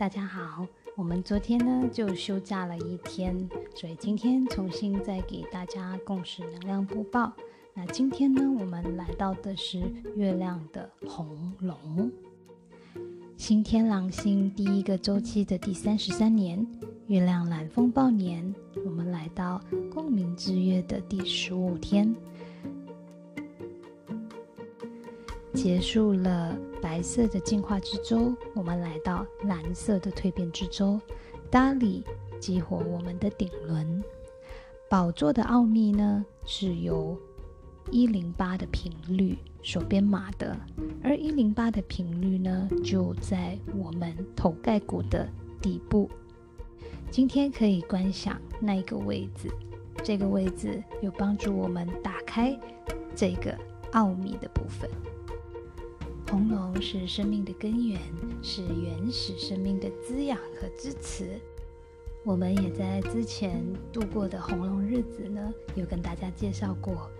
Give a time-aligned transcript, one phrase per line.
[0.00, 7.30] 大家好，我们昨天呢就休假了一天，所以今天重新再给大家共识能量播报。
[7.74, 9.78] 那今天呢，我们来到的是
[10.16, 12.10] 月亮的红龙，
[13.36, 16.66] 新天狼星第一个周期的第三十三年，
[17.08, 18.54] 月亮蓝风暴年，
[18.86, 19.60] 我们来到
[19.92, 22.16] 共鸣之月的第十五天。
[25.52, 31.00] 结束了白色的进化之舟，我们来到蓝色的蜕变之舟。
[31.50, 32.04] 达里
[32.38, 34.02] 激活我们的顶轮，
[34.88, 37.18] 宝座的奥秘呢，是由
[37.90, 40.56] 一零八的频率所编码的，
[41.02, 45.28] 而一零八的频率呢，就在我们头盖骨的
[45.60, 46.08] 底部。
[47.10, 49.50] 今天可以观想那一个位置，
[50.04, 52.56] 这个位置有帮助我们打开
[53.16, 53.52] 这个
[53.92, 54.88] 奥秘的部分。
[56.30, 58.00] 红龙是生命的根源，
[58.40, 61.40] 是原始生命的滋养和支持。
[62.22, 63.60] 我们也在之前
[63.92, 67.10] 度过的红龙日子呢，有跟大家介绍过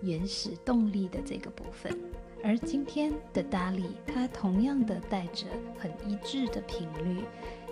[0.00, 1.98] 原始动力的这个部分。
[2.40, 7.24] 而今天的达里，它同样的带着很一致的频率，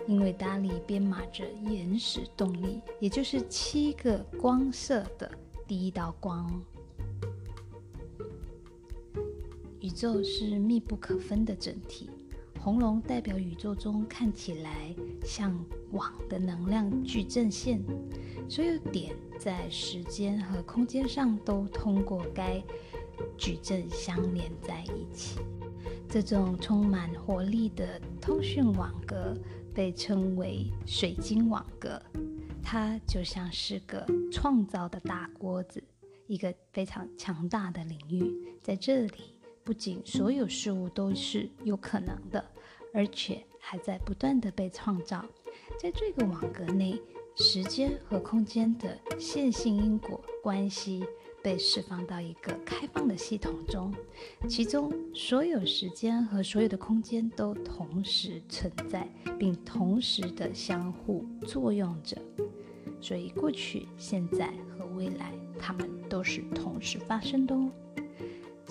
[0.08, 5.30] 因为达里编码着原始动力，也就是七个光色的
[5.68, 6.60] 第一道光。
[9.90, 12.08] 宇宙是密不可分的整体，
[12.60, 15.52] 红龙代表宇宙中看起来像
[15.90, 17.82] 网的能量矩阵线，
[18.48, 22.62] 所有点在时间和空间上都通过该
[23.36, 25.40] 矩阵相连在一起。
[26.08, 29.36] 这种充满活力的通讯网格
[29.74, 32.00] 被称为水晶网格，
[32.62, 35.82] 它就像是个创造的大锅子，
[36.28, 38.32] 一个非常强大的领域，
[38.62, 39.34] 在这里。
[39.64, 42.44] 不仅所有事物都是有可能的，
[42.92, 45.24] 而且还在不断的被创造。
[45.78, 47.00] 在这个网格内，
[47.36, 51.04] 时间和空间的线性因果关系
[51.42, 53.94] 被释放到一个开放的系统中，
[54.48, 62.16] 其中所有时间和所有的空间都同时存在，并同时的相互作用着。
[63.00, 67.70] 所以，过去、现在和未来，它们都是同时发生的哦。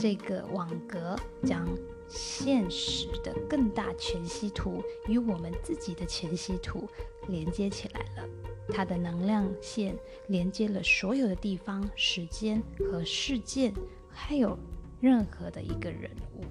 [0.01, 1.67] 这个网格将
[2.07, 6.87] 现实的更大全息图与我们自己的全息图
[7.27, 8.29] 连接起来了。
[8.69, 9.93] 它的能量线
[10.27, 13.73] 连接了所有的地方、时间和事件，
[14.09, 14.57] 还有
[15.01, 16.45] 任何的一个人物，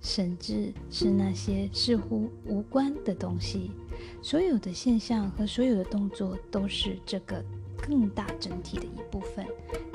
[0.00, 3.70] 甚至是那些似乎无关的东西。
[4.22, 7.44] 所有的现象和所有的动作都是这个。
[7.82, 9.46] 更大整体的一部分，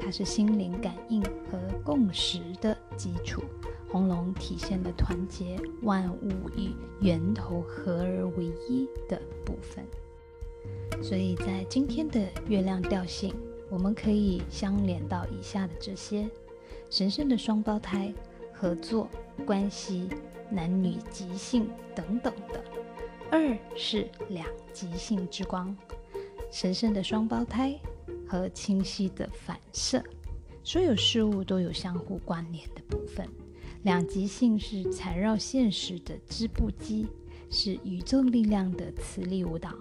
[0.06, 3.42] 它是心灵感应和共识的基础。
[3.90, 6.70] 红龙体现了团结万物与
[7.02, 9.84] 源头合而为一的部分。
[11.02, 13.34] 所以在今天的月亮调性，
[13.68, 16.30] 我们可以相连到以下的这些：
[16.92, 18.14] 神圣的双胞胎、
[18.54, 19.10] 合作
[19.44, 20.08] 关系、
[20.52, 22.64] 男女极性等等的。
[23.32, 25.76] 二是两极性之光。
[26.52, 27.80] 神圣的双胞胎
[28.28, 30.04] 和清晰的反射，
[30.64, 33.28] 所有事物都有相互关联的部分。
[33.84, 37.08] 两极性是缠绕现实的织布机，
[37.50, 39.74] 是宇宙力量的磁力舞蹈。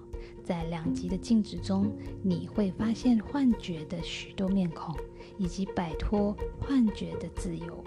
[0.43, 1.91] 在两极的静止中，
[2.23, 4.95] 你会发现幻觉的许多面孔，
[5.39, 7.83] 以及摆脱幻觉的自由。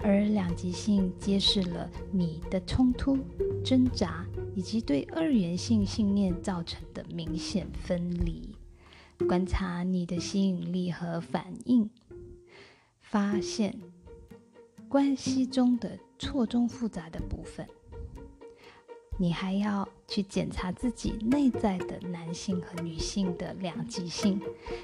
[0.00, 3.16] 而两极性揭示了你的冲突、
[3.64, 4.26] 挣扎。
[4.54, 8.54] 以及对二元性信念造成的明显分离，
[9.26, 11.88] 观察你的吸引力和反应，
[13.00, 13.78] 发现
[14.88, 17.66] 关系中的错综复杂的部分。
[19.18, 24.40] 你还要去检查自己内在的男性和女性的两极性，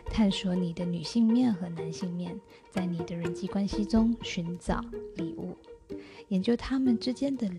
[0.07, 2.39] 探索你的女性面和男性面，
[2.71, 4.83] 在你的人际关系中寻找
[5.17, 5.57] 礼物，
[6.29, 7.51] 研究他们之间的。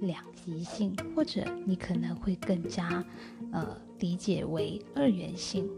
[0.00, 3.04] 两极性，或者你可能会更加，
[3.52, 5.68] 呃，理解为二元性，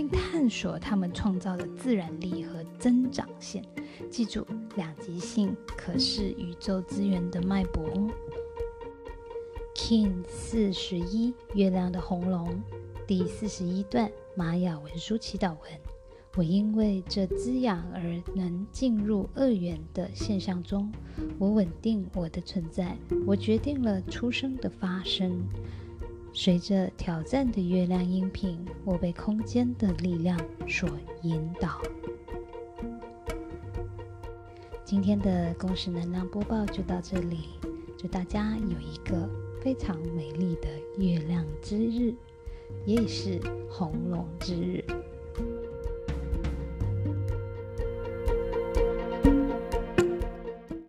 [0.00, 3.62] 并探索他们创造的自然力和增长线。
[4.08, 8.08] 记住，两极性可是宇宙资源的脉搏哦。
[9.74, 12.58] King 四十一，月亮的红龙，
[13.06, 15.60] 第四十一段玛雅文书祈祷文。
[16.34, 20.90] 我因为这滋养而能进入二元的现象中，
[21.38, 25.46] 我稳定我的存在，我决定了出生的发生。
[26.32, 30.38] 随着挑战的月亮音频，我被空间的力量
[30.68, 30.88] 所
[31.22, 31.80] 引导。
[34.84, 37.48] 今天的公式能量播报就到这里，
[37.98, 39.28] 祝大家有一个
[39.60, 40.68] 非常美丽的
[40.98, 42.14] 月亮之日，
[42.86, 44.84] 也是红龙之日。